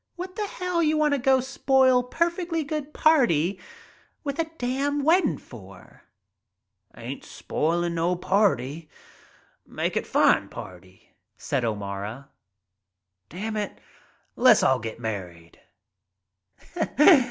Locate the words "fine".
10.07-10.49